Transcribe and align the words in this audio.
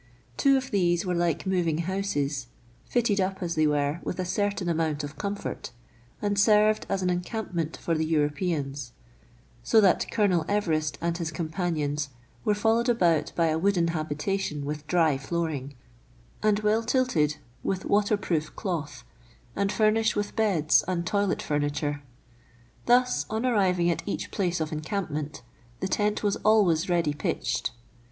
Two 0.35 0.57
of 0.57 0.71
these 0.71 1.05
were 1.05 1.13
like 1.13 1.45
moving 1.45 1.77
houses, 1.77 2.47
fitted 2.85 3.21
up 3.21 3.43
as 3.43 3.53
they 3.53 3.67
were 3.67 3.99
with 4.01 4.17
a 4.19 4.25
certain 4.25 4.67
amount 4.67 5.03
of 5.03 5.15
comfort, 5.15 5.69
and 6.23 6.39
served 6.39 6.87
as 6.89 7.03
an 7.03 7.11
encampment 7.11 7.77
for 7.77 7.93
the 7.93 8.03
Europeans; 8.03 8.93
so 9.61 9.79
that 9.79 10.09
Colonel 10.09 10.43
Everest 10.49 10.97
and 11.01 11.15
his 11.19 11.31
companions 11.31 12.09
were 12.43 12.55
followed 12.55 12.89
about 12.89 13.31
by 13.35 13.45
a 13.49 13.59
wooden 13.59 13.89
habitation 13.89 14.65
with 14.65 14.87
dry 14.87 15.19
flooring, 15.19 15.75
and 16.41 16.61
well 16.61 16.81
tilted 16.81 17.37
with 17.61 17.85
water 17.85 18.17
50 18.17 18.25
meridiana; 18.25 18.25
the 18.25 18.35
adventures 18.41 18.47
of 18.49 18.53
proof 18.53 18.55
cloth, 18.55 19.03
and 19.55 19.71
furnished 19.71 20.15
with 20.15 20.35
beds 20.35 20.83
and 20.87 21.05
toilet 21.05 21.43
furniture 21.43 22.01
Thus, 22.87 23.27
on 23.29 23.45
arriving 23.45 23.91
at 23.91 24.01
each 24.07 24.31
place 24.31 24.59
of 24.59 24.71
encampment, 24.71 25.43
the 25.79 25.87
tent 25.87 26.23
was 26.23 26.37
always 26.37 26.89
ready 26.89 27.13
pitched. 27.13 27.69